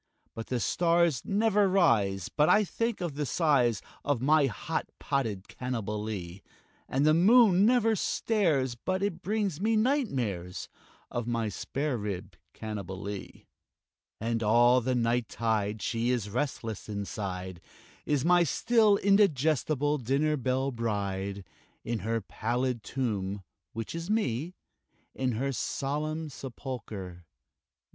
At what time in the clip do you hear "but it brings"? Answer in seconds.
8.73-9.61